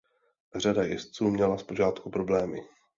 [0.55, 2.59] Řada jezdců měla zpočátku problémy.